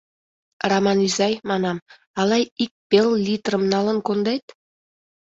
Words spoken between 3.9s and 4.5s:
кондет?